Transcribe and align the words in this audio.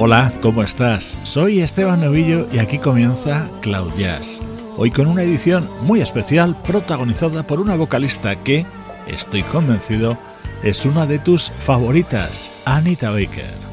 Hola, 0.00 0.32
¿cómo 0.42 0.62
estás? 0.62 1.18
Soy 1.24 1.58
Esteban 1.58 2.02
Novillo 2.02 2.46
y 2.52 2.58
aquí 2.58 2.78
comienza 2.78 3.50
Cloud 3.62 3.92
Jazz. 3.98 4.40
Hoy 4.76 4.92
con 4.92 5.08
una 5.08 5.24
edición 5.24 5.68
muy 5.82 6.00
especial 6.00 6.56
protagonizada 6.62 7.42
por 7.42 7.58
una 7.58 7.74
vocalista 7.74 8.36
que, 8.36 8.64
estoy 9.08 9.42
convencido, 9.42 10.16
es 10.62 10.84
una 10.84 11.04
de 11.04 11.18
tus 11.18 11.50
favoritas, 11.50 12.48
Anita 12.64 13.10
Baker. 13.10 13.67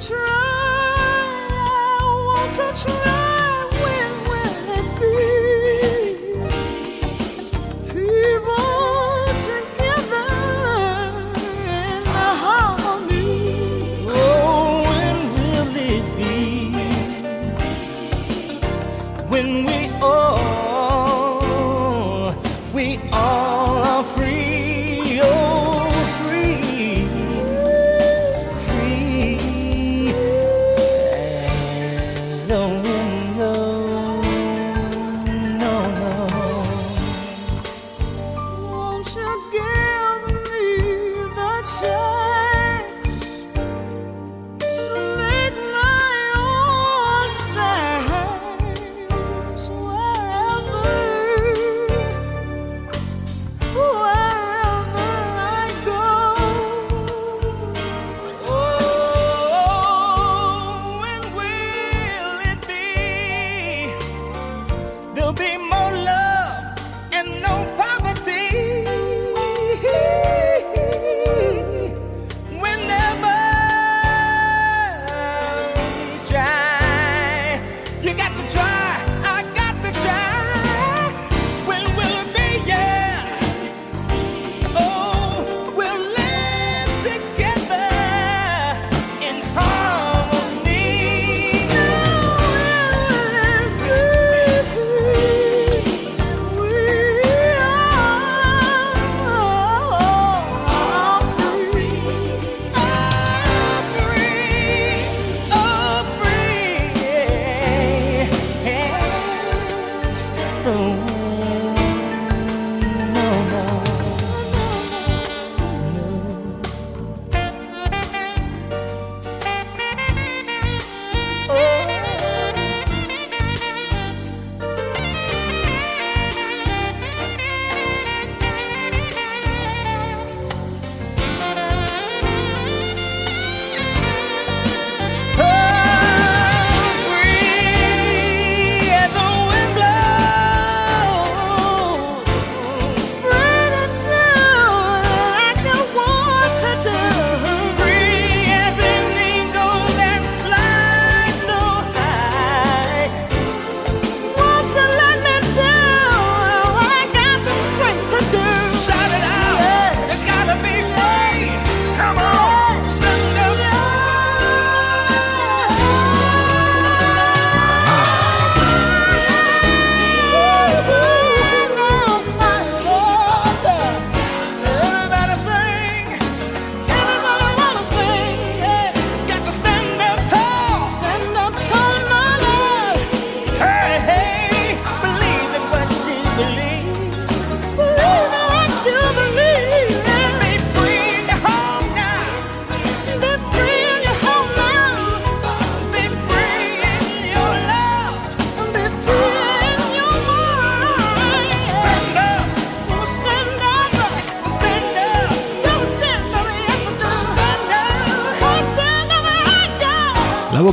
Try. 0.00 0.16
I 1.50 2.24
want 2.26 2.56
to 2.56 2.86
try. 2.86 3.07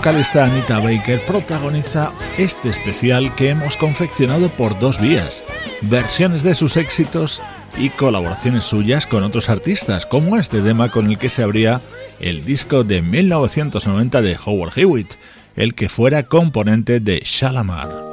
Vocalista 0.05 0.45
Anita 0.45 0.77
Baker 0.77 1.19
protagoniza 1.21 2.11
este 2.37 2.69
especial 2.69 3.33
que 3.33 3.49
hemos 3.49 3.75
confeccionado 3.75 4.49
por 4.49 4.77
dos 4.77 5.01
vías, 5.01 5.43
versiones 5.81 6.43
de 6.43 6.53
sus 6.53 6.77
éxitos 6.77 7.41
y 7.75 7.89
colaboraciones 7.89 8.65
suyas 8.65 9.07
con 9.07 9.23
otros 9.23 9.49
artistas, 9.49 10.05
como 10.05 10.37
este 10.37 10.61
tema 10.61 10.91
con 10.91 11.07
el 11.07 11.17
que 11.17 11.29
se 11.29 11.41
abría 11.41 11.81
el 12.19 12.45
disco 12.45 12.83
de 12.83 13.01
1990 13.01 14.21
de 14.21 14.37
Howard 14.45 14.77
Hewitt, 14.77 15.09
el 15.55 15.73
que 15.73 15.89
fuera 15.89 16.21
componente 16.21 16.99
de 16.99 17.23
Shalamar. 17.25 18.04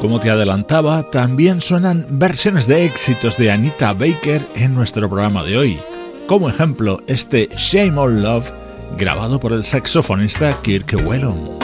Como 0.00 0.20
te 0.20 0.30
adelantaba, 0.30 1.02
también 1.10 1.60
suenan 1.60 2.06
versiones 2.08 2.68
de 2.68 2.84
éxitos 2.84 3.36
de 3.36 3.50
Anita 3.50 3.92
Baker 3.92 4.46
en 4.54 4.72
nuestro 4.74 5.08
programa 5.08 5.42
de 5.42 5.56
hoy. 5.56 5.80
Como 6.28 6.48
ejemplo, 6.48 6.98
este 7.08 7.48
Shame 7.56 7.98
on 7.98 8.22
Love, 8.22 8.52
grabado 8.96 9.40
por 9.40 9.52
el 9.52 9.64
saxofonista 9.64 10.56
Kirk 10.62 10.94
Whelan. 11.04 11.57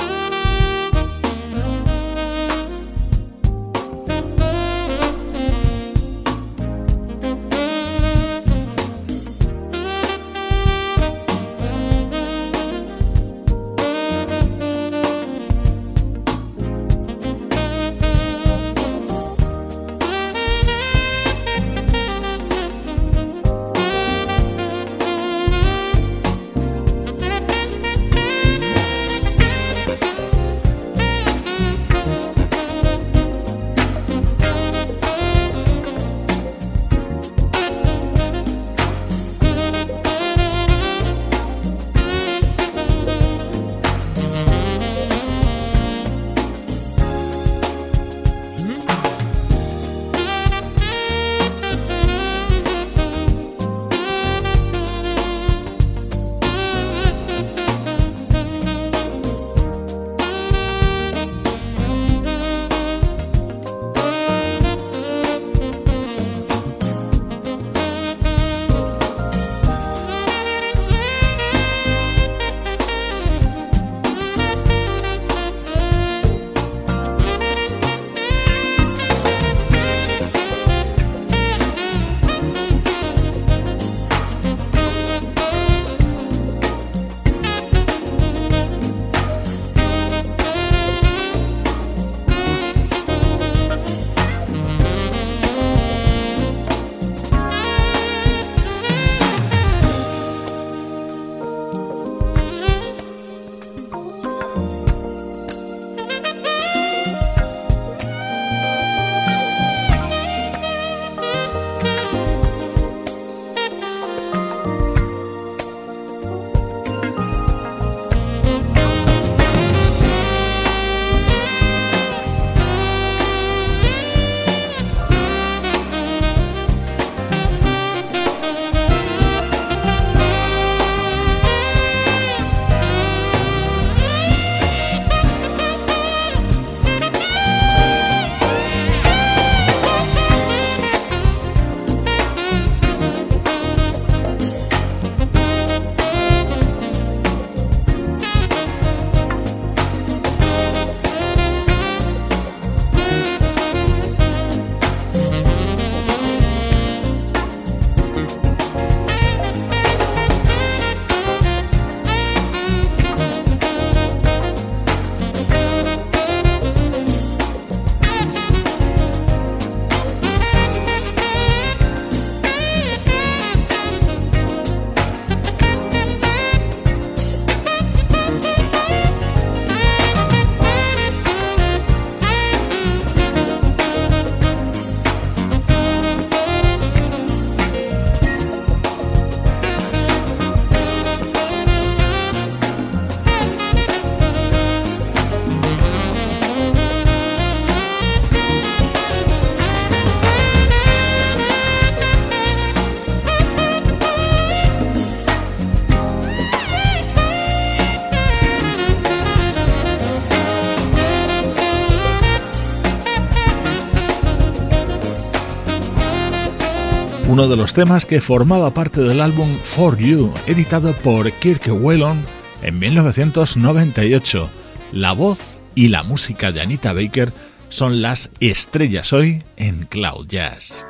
Uno 217.29 217.49
de 217.49 217.57
los 217.57 217.73
temas 217.73 218.07
que 218.07 218.21
formaba 218.21 218.75
parte 218.75 219.01
del 219.01 219.21
álbum 219.21 219.49
For 219.49 219.97
You, 219.97 220.33
editado 220.47 220.93
por 220.93 221.31
Kirk 221.33 221.63
Whelan 221.69 222.23
en 222.63 222.79
1998. 222.79 224.51
La 224.93 225.13
voz 225.13 225.39
y 225.75 225.89
la 225.89 226.03
música 226.03 226.53
de 226.53 226.61
Anita 226.61 226.93
Baker 226.93 227.33
son 227.71 228.03
las 228.03 228.31
estrellas 228.41 229.13
hoy 229.13 229.43
en 229.57 229.87
Cloud 229.87 230.27
Jazz. 230.29 230.87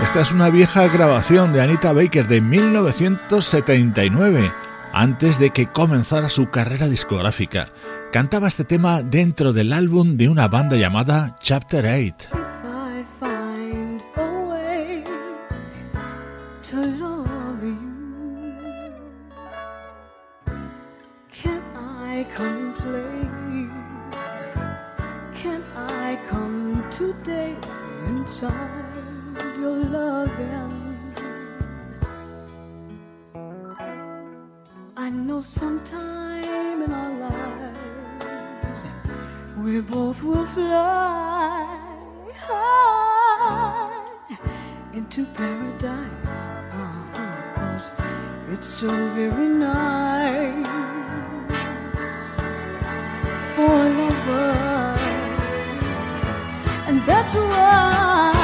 Esta 0.00 0.20
es 0.20 0.30
una 0.30 0.50
vieja 0.50 0.86
grabación 0.86 1.52
de 1.52 1.62
Anita 1.62 1.92
Baker 1.92 2.28
de 2.28 2.40
1979 2.40 4.52
antes 4.96 5.38
de 5.38 5.50
que 5.50 5.66
comenzara 5.66 6.30
su 6.30 6.48
carrera 6.48 6.88
discográfica. 6.88 7.66
Cantaba 8.12 8.48
este 8.48 8.64
tema 8.64 9.02
dentro 9.02 9.52
del 9.52 9.74
álbum 9.74 10.16
de 10.16 10.30
una 10.30 10.48
banda 10.48 10.76
llamada 10.76 11.36
Chapter 11.38 11.84
8. 11.84 12.45
know 35.36 35.42
sometime 35.42 36.82
in 36.82 36.92
our 36.92 37.12
lives 37.28 38.84
we 39.58 39.80
both 39.80 40.22
will 40.22 40.46
fly 40.46 41.78
high 42.46 44.36
into 44.94 45.26
paradise. 45.40 46.36
uh-huh, 46.72 47.90
it's 48.52 48.66
so 48.66 48.88
very 49.18 49.48
nice 49.48 50.66
for 53.54 53.76
lovers, 54.00 55.00
and 56.88 56.96
that's 57.04 57.34
why. 57.34 58.35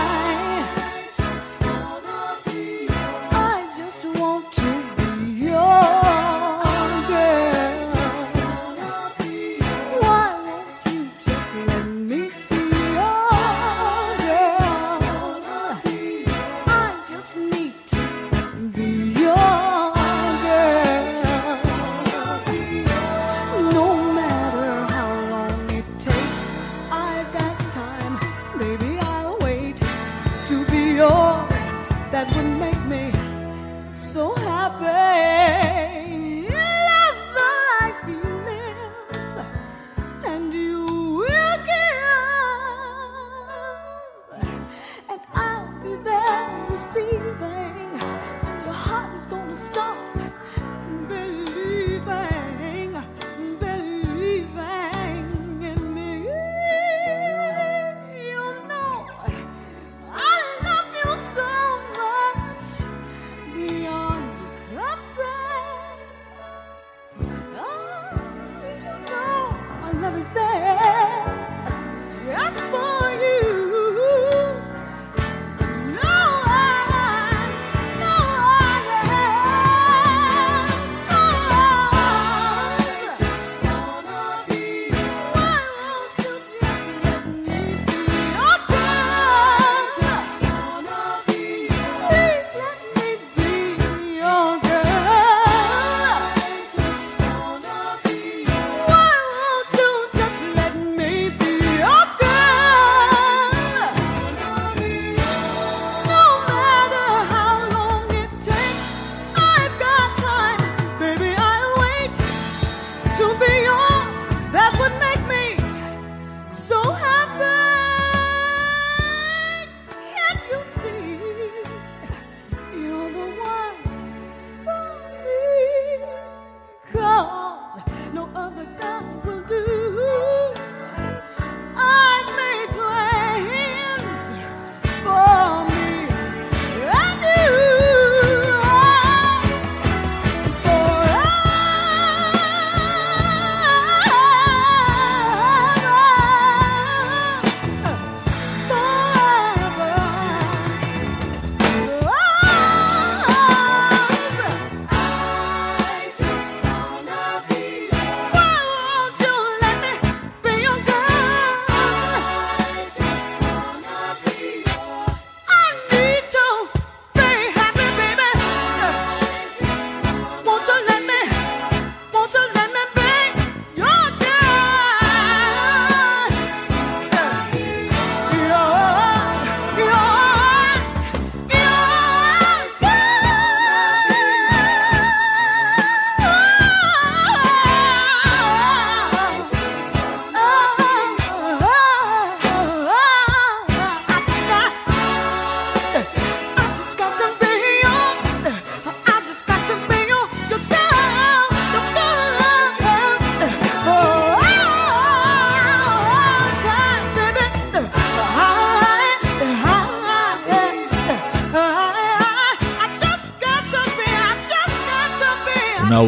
make 32.62 32.84
me 32.86 33.04
so 33.92 34.34
happy. 34.36 36.31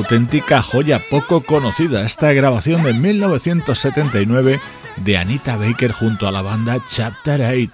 auténtica 0.04 0.60
joya 0.60 1.02
poco 1.08 1.44
conocida, 1.44 2.04
esta 2.04 2.30
grabación 2.34 2.82
de 2.82 2.92
1979 2.92 4.60
de 4.98 5.16
Anita 5.16 5.56
Baker 5.56 5.92
junto 5.92 6.28
a 6.28 6.30
la 6.30 6.42
banda 6.42 6.78
Chapter 6.86 7.40
8. 7.40 7.70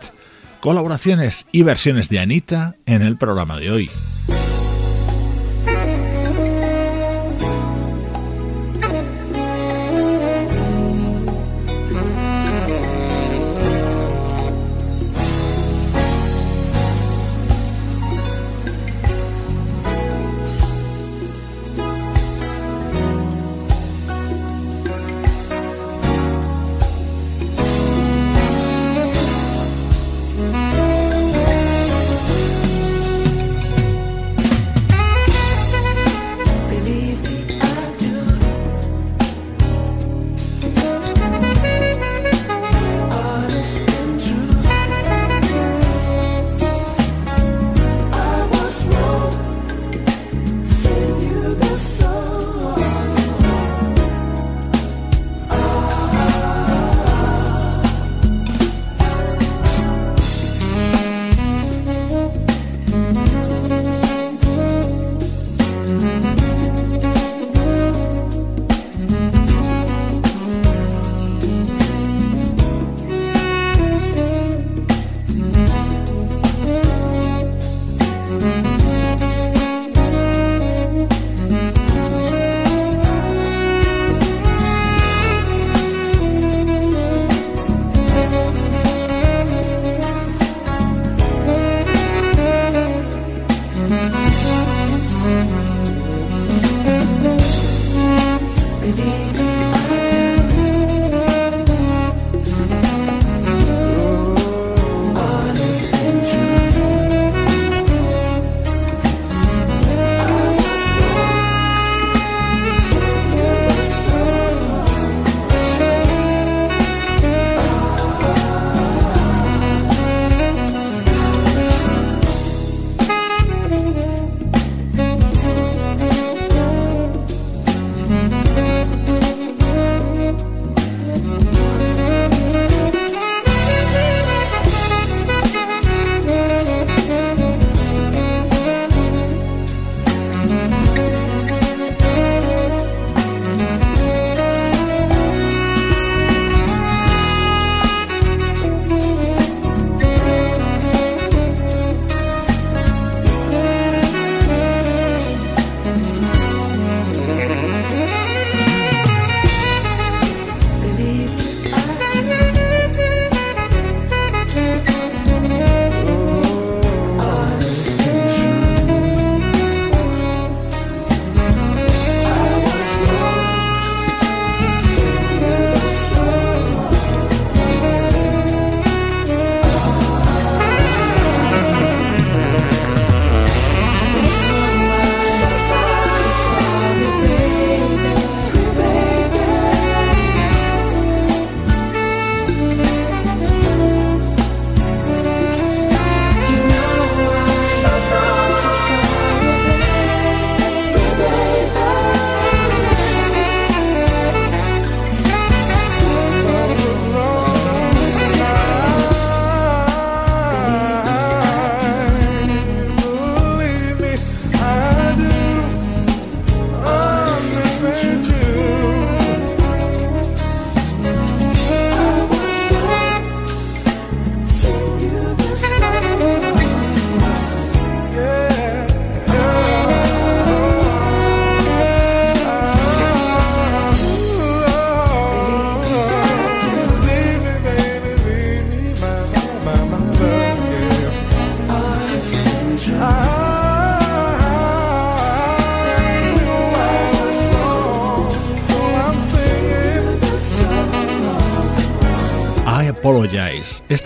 Colaboraciones 0.60 1.46
y 1.50 1.64
versiones 1.64 2.08
de 2.08 2.20
Anita 2.20 2.76
en 2.86 3.02
el 3.02 3.16
programa 3.16 3.58
de 3.58 3.72
hoy. 3.72 3.90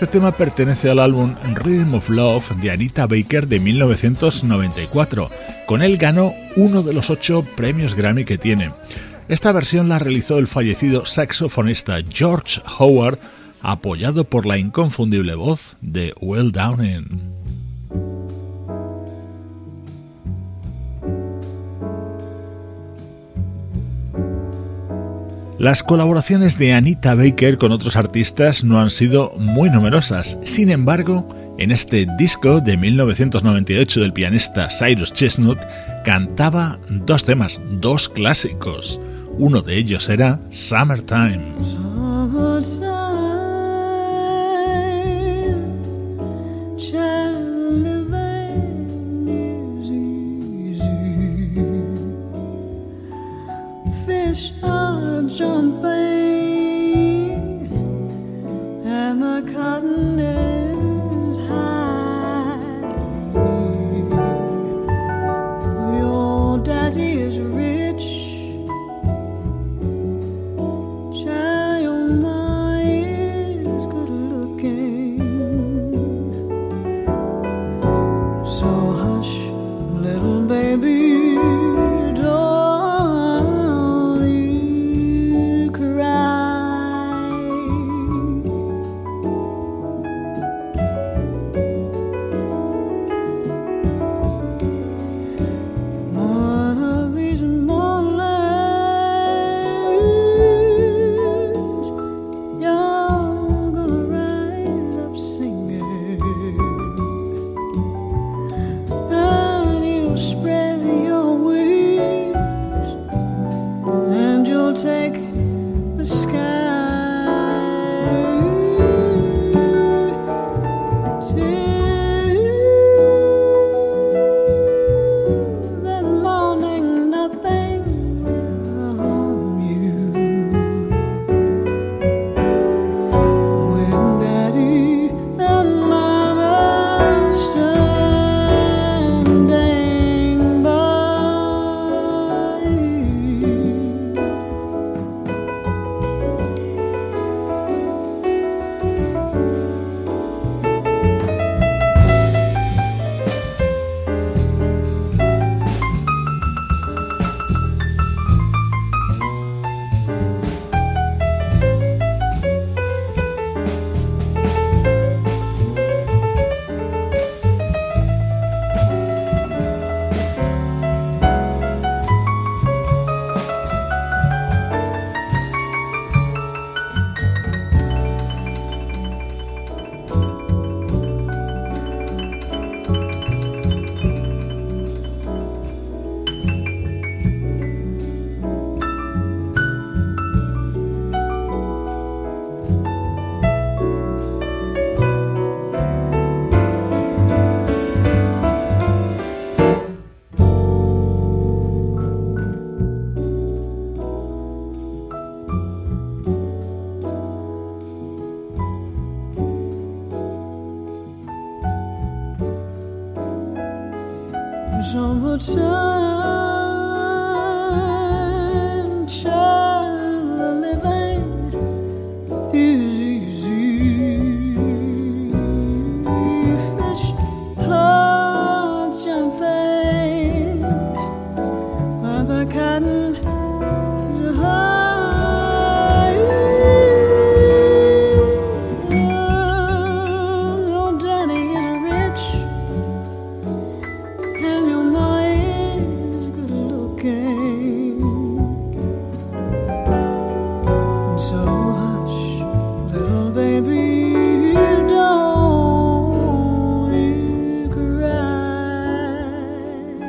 Este 0.05 0.19
tema 0.19 0.33
pertenece 0.33 0.91
al 0.91 0.99
álbum 0.99 1.33
Rhythm 1.55 1.95
of 1.95 2.11
Love 2.11 2.51
de 2.61 2.69
Anita 2.69 3.07
Baker 3.07 3.47
de 3.47 3.59
1994. 3.59 5.31
Con 5.65 5.81
él 5.81 5.97
ganó 5.97 6.31
uno 6.55 6.83
de 6.83 6.93
los 6.93 7.09
ocho 7.09 7.41
premios 7.55 7.95
Grammy 7.95 8.23
que 8.23 8.37
tiene. 8.37 8.71
Esta 9.29 9.51
versión 9.51 9.89
la 9.89 9.97
realizó 9.97 10.37
el 10.37 10.45
fallecido 10.45 11.07
saxofonista 11.07 11.97
George 12.07 12.61
Howard, 12.77 13.17
apoyado 13.63 14.25
por 14.25 14.45
la 14.45 14.59
inconfundible 14.59 15.33
voz 15.33 15.75
de 15.81 16.13
Will 16.21 16.51
Downing. 16.51 17.34
Las 25.65 25.81
colaboraciones 25.81 26.59
de 26.59 26.73
Anita 26.73 27.15
Baker 27.15 27.57
con 27.57 27.71
otros 27.71 27.95
artistas 27.95 28.63
no 28.63 28.79
han 28.79 28.91
sido 28.91 29.33
muy 29.39 29.71
numerosas. 29.71 30.37
Sin 30.43 30.69
embargo, 30.69 31.27
en 31.57 31.71
este 31.71 32.05
disco 32.19 32.61
de 32.61 32.77
1998 32.77 34.01
del 34.01 34.13
pianista 34.13 34.67
Cyrus 34.69 35.11
Chestnut 35.11 35.57
cantaba 36.03 36.77
dos 36.87 37.25
temas, 37.25 37.59
dos 37.81 38.07
clásicos. 38.07 38.99
Uno 39.39 39.63
de 39.63 39.77
ellos 39.77 40.07
era 40.07 40.39
Summertime. 40.51 41.84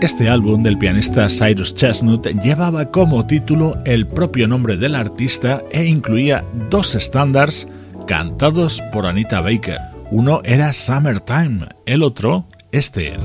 Este 0.06 0.28
álbum 0.28 0.62
del 0.62 0.78
pianista 0.78 1.26
Cyrus 1.28 1.74
Chestnut 1.74 2.28
llevaba 2.40 2.92
como 2.92 3.26
título 3.26 3.76
el 3.84 4.06
propio 4.06 4.46
nombre 4.46 4.76
del 4.76 4.94
artista 4.94 5.60
e 5.72 5.84
incluía 5.84 6.44
dos 6.70 6.94
estándares 6.94 7.66
cantados 8.06 8.80
por 8.92 9.04
Anita 9.04 9.40
Baker. 9.40 9.80
Uno 10.12 10.42
era 10.44 10.72
Summertime, 10.72 11.66
el 11.86 12.04
otro 12.04 12.46
este. 12.70 13.16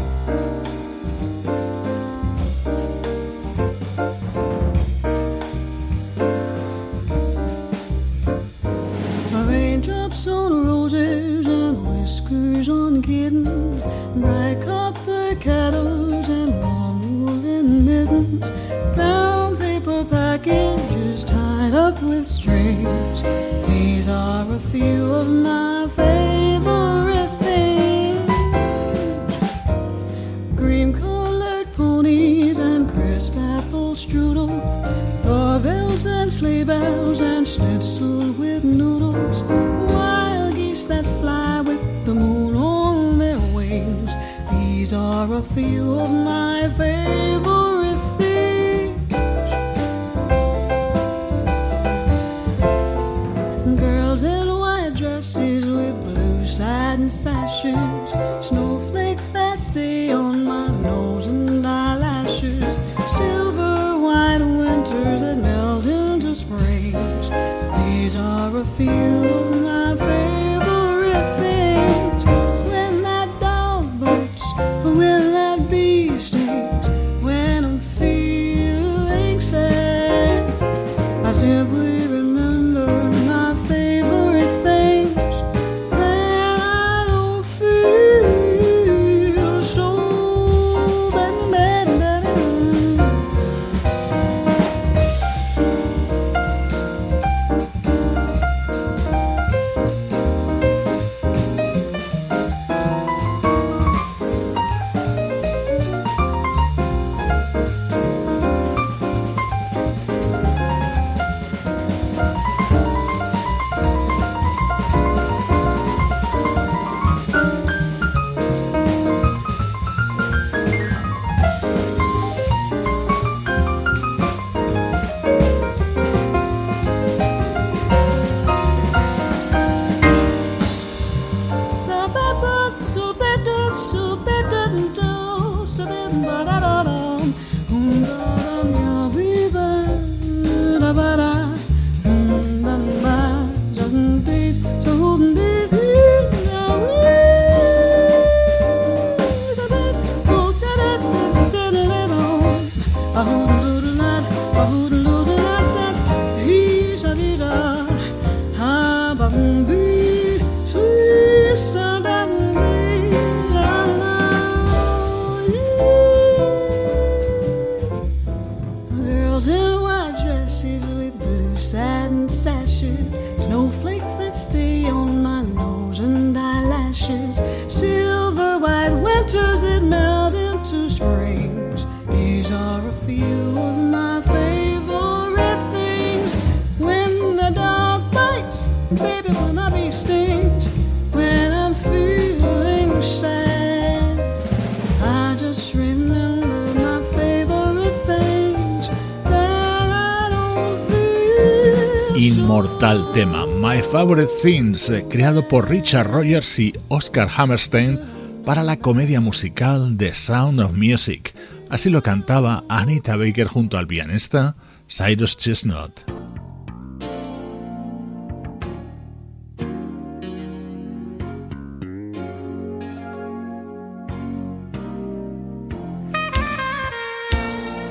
Favorite 203.92 204.32
Things, 204.42 204.90
eh, 204.90 205.06
creado 205.10 205.46
por 205.46 205.70
Richard 205.70 206.10
Rogers 206.10 206.60
y 206.60 206.74
Oscar 206.88 207.28
Hammerstein 207.36 208.00
para 208.46 208.64
la 208.64 208.78
comedia 208.78 209.20
musical 209.20 209.98
The 209.98 210.16
Sound 210.16 210.62
of 210.62 210.72
Music. 210.72 211.36
Así 211.70 211.90
lo 211.90 212.02
cantaba 212.02 212.64
Anita 212.70 213.18
Baker 213.18 213.48
junto 213.48 213.78
al 213.78 213.88
pianista 213.88 214.56
Cyrus 214.88 215.36
Chestnut. 215.38 215.92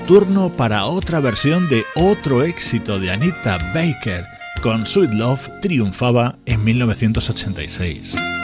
Turno 0.09 0.49
para 0.49 0.87
otra 0.87 1.21
versión 1.21 1.69
de 1.69 1.85
otro 1.95 2.43
éxito 2.43 2.99
de 2.99 3.11
Anita 3.11 3.59
Baker 3.75 4.40
con 4.63 4.87
Sweet 4.87 5.15
Love 5.15 5.49
triunfaba 5.61 6.37
en 6.47 6.63
1986. 6.65 8.40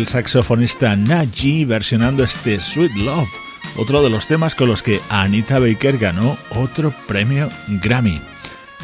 El 0.00 0.06
saxofonista 0.06 0.96
Naji 0.96 1.66
versionando 1.66 2.24
este 2.24 2.60
Sweet 2.62 2.94
Love, 2.96 3.28
otro 3.76 4.02
de 4.02 4.08
los 4.08 4.26
temas 4.26 4.54
con 4.54 4.68
los 4.68 4.82
que 4.82 4.98
Anita 5.10 5.58
Baker 5.58 5.98
ganó 5.98 6.38
otro 6.56 6.94
premio 7.06 7.50
Grammy. 7.68 8.18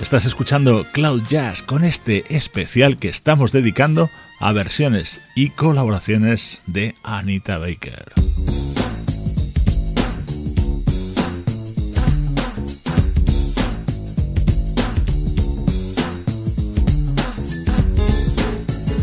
Estás 0.00 0.26
escuchando 0.26 0.86
Cloud 0.92 1.22
Jazz 1.26 1.62
con 1.62 1.84
este 1.84 2.24
especial 2.28 2.98
que 2.98 3.08
estamos 3.08 3.52
dedicando 3.52 4.10
a 4.40 4.52
versiones 4.52 5.22
y 5.34 5.50
colaboraciones 5.50 6.60
de 6.66 6.94
Anita 7.02 7.56
Baker. 7.56 8.25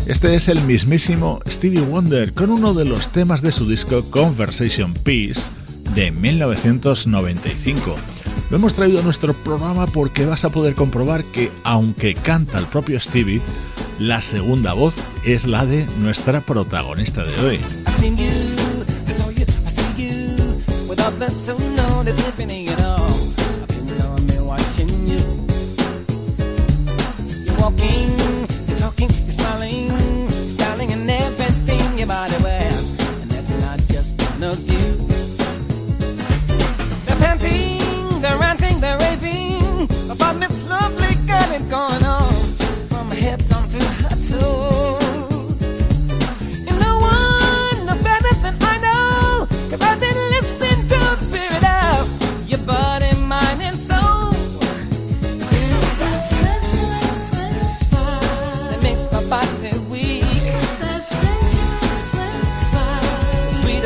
Este 0.06 0.34
es 0.34 0.48
el 0.48 0.60
mismísimo 0.62 1.40
Stevie 1.48 1.80
Wonder 1.80 2.34
con 2.34 2.50
uno 2.50 2.74
de 2.74 2.84
los 2.84 3.08
temas 3.08 3.40
de 3.40 3.52
su 3.52 3.66
disco 3.66 4.04
Conversation 4.10 4.92
Peace 4.92 5.50
de 5.94 6.10
1995. 6.10 7.96
Lo 8.50 8.56
hemos 8.56 8.74
traído 8.74 9.00
a 9.00 9.02
nuestro 9.02 9.32
programa 9.32 9.86
porque 9.86 10.26
vas 10.26 10.44
a 10.44 10.50
poder 10.50 10.74
comprobar 10.74 11.24
que, 11.24 11.50
aunque 11.62 12.14
canta 12.14 12.58
el 12.58 12.66
propio 12.66 13.00
Stevie, 13.00 13.40
la 13.98 14.20
segunda 14.20 14.74
voz 14.74 14.94
es 15.24 15.46
la 15.46 15.64
de 15.64 15.86
nuestra 16.00 16.42
protagonista 16.42 17.24
de 17.24 17.40
hoy. 17.40 17.60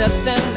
accept 0.09 0.25
them 0.25 0.48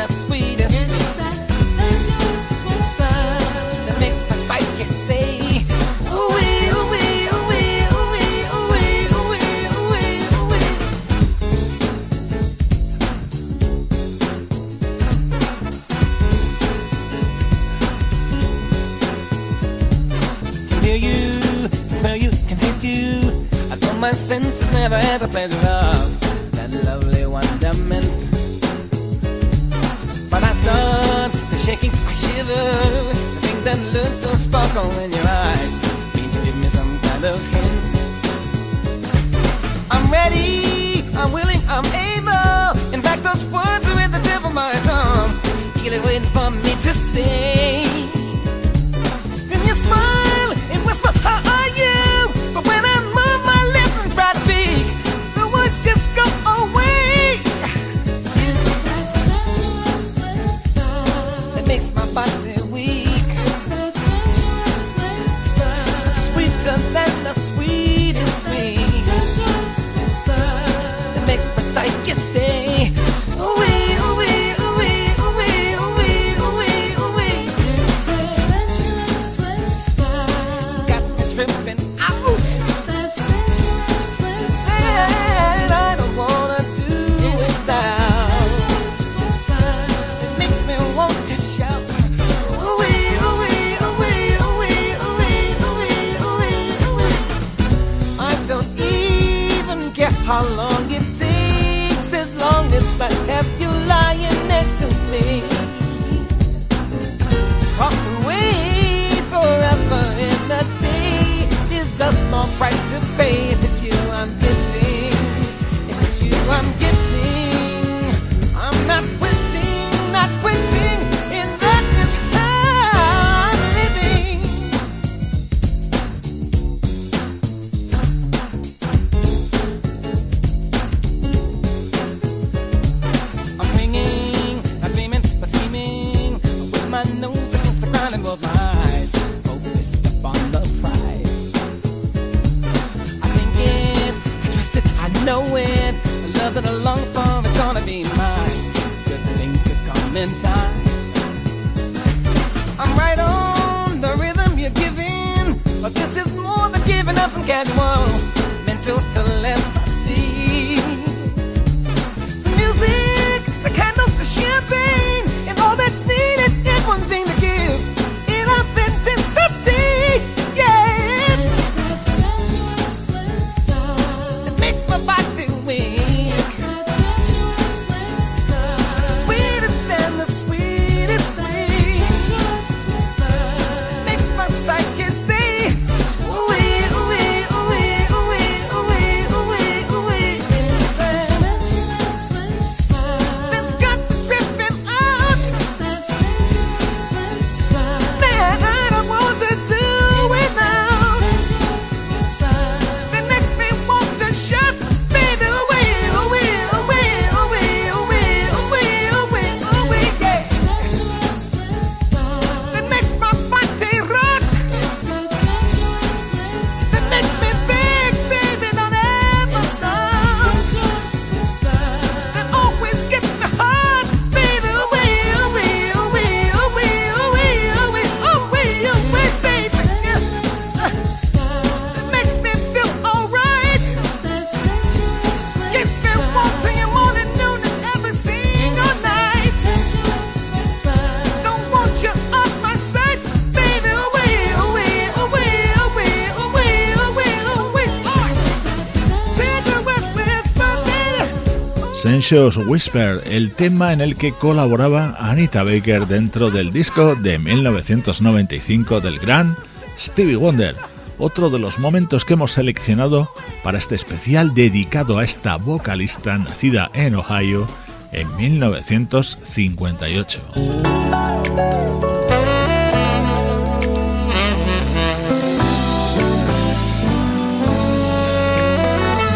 Whisper, 252.21 253.23
el 253.25 253.51
tema 253.51 253.93
en 253.93 253.99
el 253.99 254.15
que 254.15 254.31
colaboraba 254.31 255.15
Anita 255.17 255.63
Baker 255.63 256.05
dentro 256.05 256.51
del 256.51 256.71
disco 256.71 257.15
de 257.15 257.39
1995 257.39 259.01
del 259.01 259.17
gran 259.17 259.55
Stevie 259.99 260.35
Wonder, 260.35 260.75
otro 261.17 261.49
de 261.49 261.57
los 261.57 261.79
momentos 261.79 262.23
que 262.23 262.33
hemos 262.33 262.51
seleccionado 262.51 263.27
para 263.63 263.79
este 263.79 263.95
especial 263.95 264.53
dedicado 264.53 265.17
a 265.17 265.23
esta 265.23 265.57
vocalista 265.57 266.37
nacida 266.37 266.91
en 266.93 267.15
Ohio 267.15 267.65
en 268.11 268.35
1958. 268.35 270.41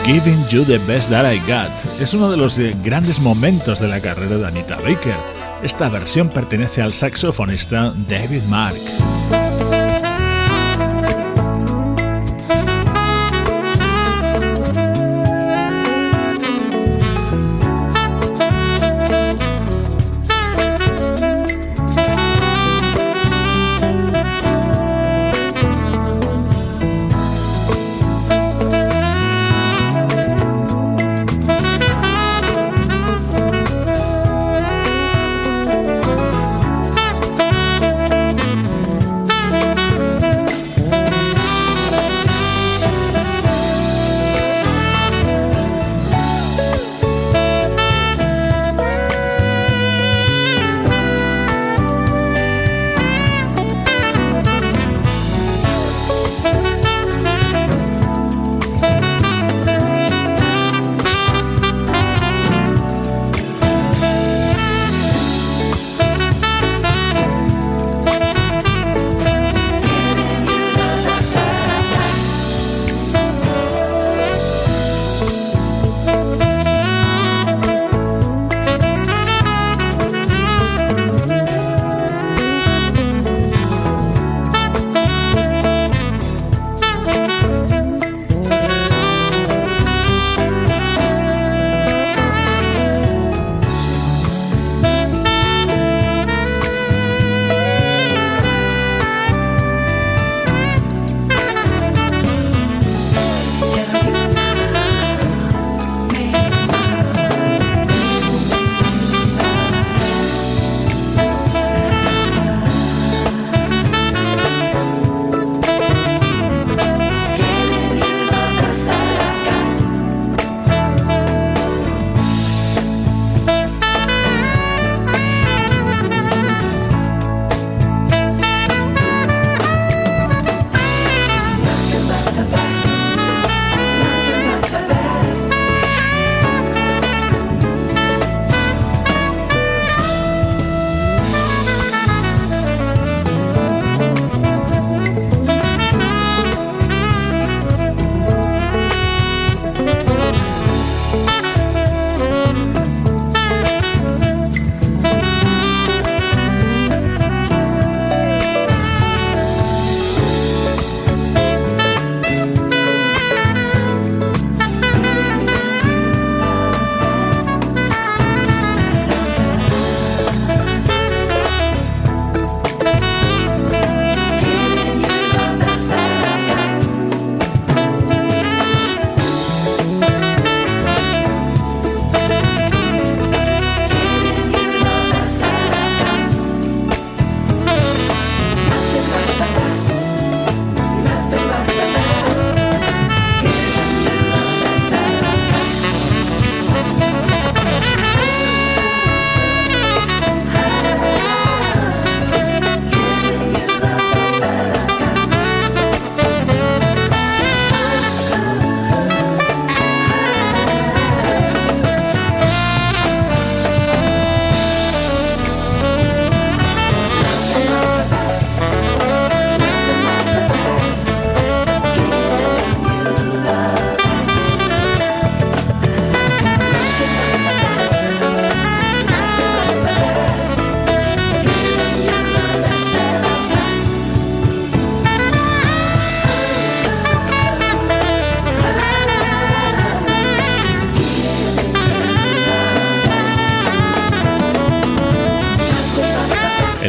Giving 0.06 0.48
You 0.50 0.64
the 0.64 0.78
Best 0.86 1.10
That 1.10 1.26
I 1.26 1.40
Got 1.48 1.85
es 2.00 2.14
uno 2.14 2.30
de 2.30 2.38
los 2.38 2.60
eh, 2.60 2.76
grandes 2.84 3.20
momentos 3.20 3.80
de 3.80 3.88
la 3.88 4.02
carrera 4.02 4.38
de 4.38 4.48
Anita 4.48 4.76
Baker. 4.78 5.18
Esta 5.64 5.89
versión 5.89 6.30
pertenece 6.30 6.82
al 6.82 6.93
saxofonista 6.93 7.93
David 8.10 8.43
Mark. 8.50 9.14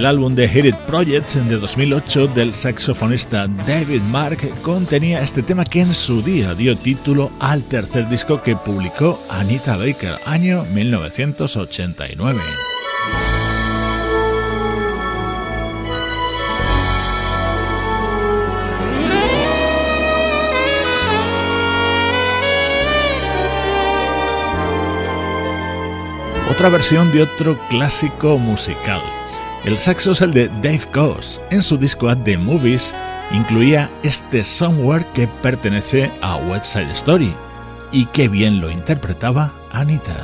El 0.06 0.10
álbum 0.10 0.36
de 0.36 0.48
Hit 0.48 0.66
It 0.66 0.76
Project 0.86 1.34
de 1.34 1.56
2008 1.56 2.28
del 2.28 2.54
saxofonista 2.54 3.48
David 3.66 4.02
Mark 4.02 4.38
contenía 4.62 5.20
este 5.20 5.42
tema 5.42 5.64
que 5.64 5.80
en 5.80 5.92
su 5.92 6.22
día 6.22 6.54
dio 6.54 6.78
título 6.78 7.32
al 7.40 7.64
tercer 7.64 8.08
disco 8.08 8.40
que 8.40 8.54
publicó 8.54 9.20
Anita 9.28 9.76
Baker, 9.76 10.14
año 10.24 10.64
1989. 10.72 12.40
otra 26.48 26.68
versión 26.68 27.10
de 27.10 27.22
otro 27.22 27.58
clásico 27.68 28.38
musical. 28.38 29.02
El 29.66 29.78
saxo 29.78 30.12
es 30.12 30.20
el 30.20 30.32
de 30.32 30.46
Dave 30.62 30.82
Goss. 30.94 31.40
En 31.50 31.60
su 31.60 31.76
disco 31.76 32.08
At 32.08 32.18
The 32.18 32.38
Movies 32.38 32.94
incluía 33.32 33.90
este 34.04 34.44
Somewhere 34.44 35.04
que 35.12 35.26
pertenece 35.26 36.08
a 36.22 36.36
West 36.36 36.66
Side 36.66 36.92
Story. 36.92 37.34
Y 37.90 38.06
qué 38.06 38.28
bien 38.28 38.60
lo 38.60 38.70
interpretaba 38.70 39.52
Anita. 39.72 40.14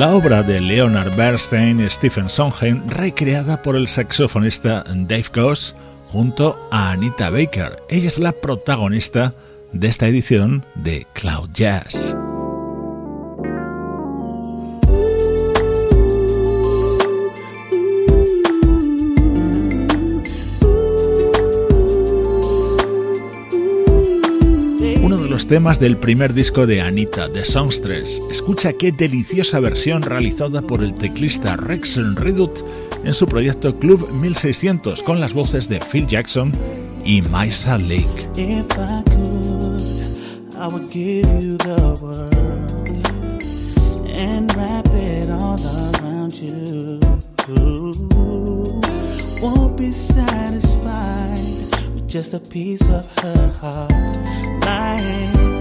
La 0.00 0.14
obra 0.14 0.42
de 0.42 0.62
Leonard 0.62 1.14
Bernstein 1.14 1.78
y 1.78 1.90
Stephen 1.90 2.30
Sondheim 2.30 2.88
recreada 2.88 3.60
por 3.60 3.76
el 3.76 3.86
saxofonista 3.86 4.82
Dave 4.88 5.26
Goss 5.34 5.74
junto 6.06 6.58
a 6.70 6.92
Anita 6.92 7.28
Baker. 7.28 7.76
Ella 7.90 8.08
es 8.08 8.18
la 8.18 8.32
protagonista 8.32 9.34
de 9.72 9.88
esta 9.88 10.08
edición 10.08 10.64
de 10.74 11.06
Cloud 11.12 11.50
Jazz. 11.52 12.16
Uno 25.10 25.24
de 25.24 25.28
los 25.28 25.48
temas 25.48 25.80
del 25.80 25.96
primer 25.96 26.34
disco 26.34 26.68
de 26.68 26.80
Anita, 26.80 27.28
The 27.28 27.44
Songstress. 27.44 28.22
Escucha 28.30 28.72
qué 28.74 28.92
deliciosa 28.92 29.58
versión 29.58 30.02
realizada 30.02 30.62
por 30.62 30.84
el 30.84 30.94
teclista 30.94 31.56
Rex 31.56 31.96
Redut 32.14 32.60
en 33.02 33.12
su 33.12 33.26
proyecto 33.26 33.76
Club 33.76 34.08
1600 34.12 35.02
con 35.02 35.18
las 35.18 35.34
voces 35.34 35.68
de 35.68 35.80
Phil 35.80 36.06
Jackson 36.06 36.52
y 37.04 37.22
Maisa 37.22 37.76
Lake. 37.76 38.28
Just 52.10 52.34
a 52.34 52.40
piece 52.40 52.88
of 52.88 53.06
her 53.20 53.52
heart, 53.60 53.92
my 54.64 55.59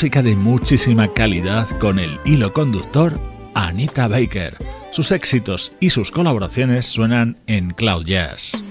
música 0.00 0.22
de 0.22 0.34
muchísima 0.34 1.12
calidad 1.12 1.68
con 1.78 1.98
el 1.98 2.18
hilo 2.24 2.54
conductor 2.54 3.20
Anita 3.52 4.08
Baker. 4.08 4.56
Sus 4.92 5.10
éxitos 5.10 5.74
y 5.78 5.90
sus 5.90 6.10
colaboraciones 6.10 6.86
suenan 6.86 7.36
en 7.46 7.72
Cloud 7.72 8.06
Jazz. 8.06 8.69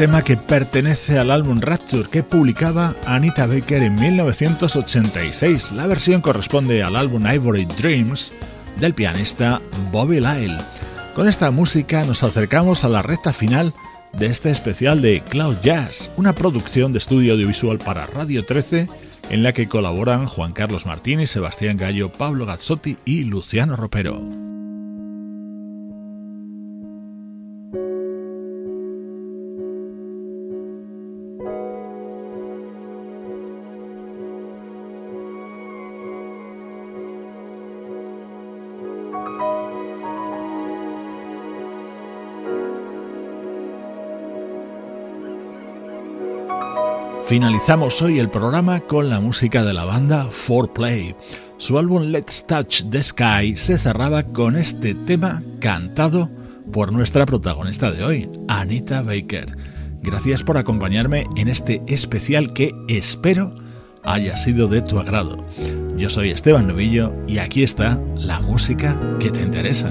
Tema 0.00 0.24
que 0.24 0.38
pertenece 0.38 1.18
al 1.18 1.30
álbum 1.30 1.60
Rapture 1.60 2.08
que 2.08 2.22
publicaba 2.22 2.96
Anita 3.04 3.46
Baker 3.46 3.82
en 3.82 3.96
1986. 3.96 5.72
La 5.72 5.86
versión 5.86 6.22
corresponde 6.22 6.82
al 6.82 6.96
álbum 6.96 7.26
Ivory 7.26 7.66
Dreams 7.66 8.32
del 8.80 8.94
pianista 8.94 9.60
Bobby 9.92 10.18
Lyle. 10.20 10.56
Con 11.14 11.28
esta 11.28 11.50
música 11.50 12.02
nos 12.04 12.22
acercamos 12.22 12.82
a 12.82 12.88
la 12.88 13.02
recta 13.02 13.34
final 13.34 13.74
de 14.14 14.28
este 14.28 14.50
especial 14.50 15.02
de 15.02 15.20
Cloud 15.20 15.58
Jazz, 15.62 16.10
una 16.16 16.34
producción 16.34 16.94
de 16.94 16.98
estudio 16.98 17.34
audiovisual 17.34 17.76
para 17.76 18.06
Radio 18.06 18.42
13 18.42 18.88
en 19.28 19.42
la 19.42 19.52
que 19.52 19.68
colaboran 19.68 20.24
Juan 20.24 20.54
Carlos 20.54 20.86
Martínez, 20.86 21.30
Sebastián 21.30 21.76
Gallo, 21.76 22.10
Pablo 22.10 22.46
Gazzotti 22.46 22.96
y 23.04 23.24
Luciano 23.24 23.76
Ropero. 23.76 24.39
Finalizamos 47.30 48.02
hoy 48.02 48.18
el 48.18 48.28
programa 48.28 48.80
con 48.80 49.08
la 49.08 49.20
música 49.20 49.62
de 49.62 49.72
la 49.72 49.84
banda 49.84 50.28
4Play. 50.30 51.14
Su 51.58 51.78
álbum 51.78 52.06
Let's 52.06 52.44
Touch 52.44 52.82
the 52.90 53.00
Sky 53.00 53.56
se 53.56 53.78
cerraba 53.78 54.24
con 54.24 54.56
este 54.56 54.96
tema 54.96 55.40
cantado 55.60 56.28
por 56.72 56.92
nuestra 56.92 57.26
protagonista 57.26 57.92
de 57.92 58.02
hoy, 58.02 58.28
Anita 58.48 59.02
Baker. 59.02 59.56
Gracias 60.02 60.42
por 60.42 60.58
acompañarme 60.58 61.28
en 61.36 61.46
este 61.46 61.80
especial 61.86 62.52
que 62.52 62.74
espero 62.88 63.54
haya 64.02 64.36
sido 64.36 64.66
de 64.66 64.82
tu 64.82 64.98
agrado. 64.98 65.46
Yo 65.96 66.10
soy 66.10 66.30
Esteban 66.30 66.66
Novillo 66.66 67.14
y 67.28 67.38
aquí 67.38 67.62
está 67.62 68.02
la 68.16 68.40
música 68.40 68.98
que 69.20 69.30
te 69.30 69.40
interesa. 69.40 69.88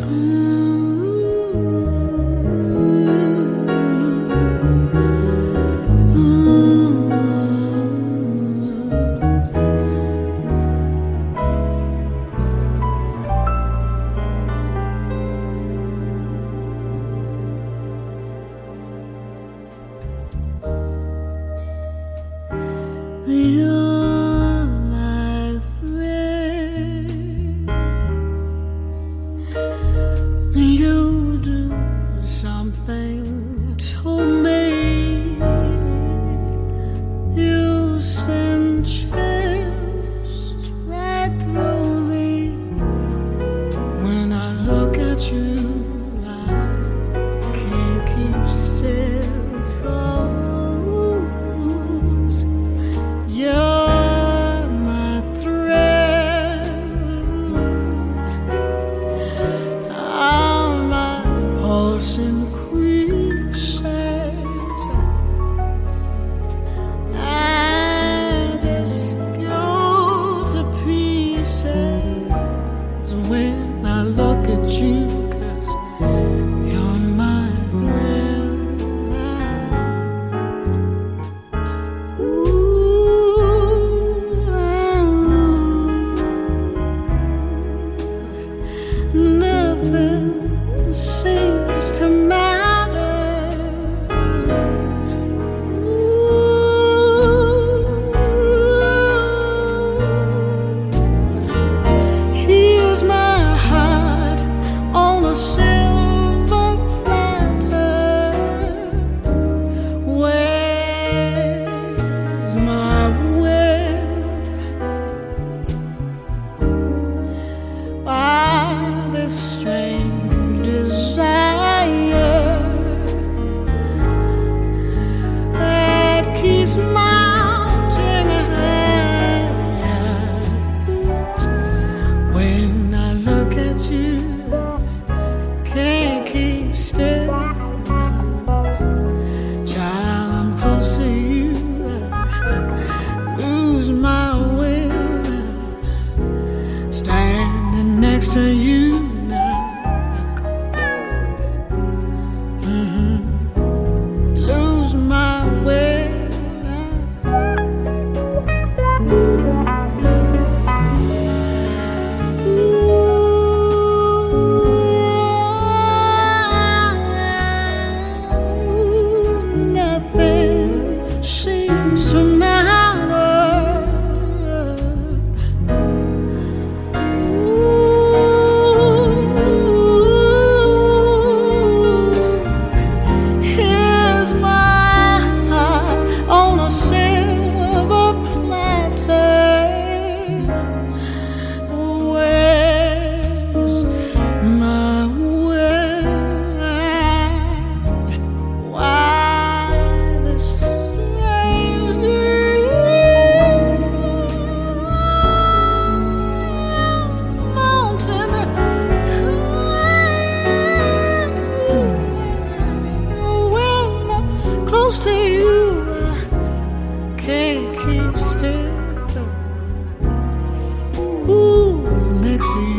See. 222.42 222.79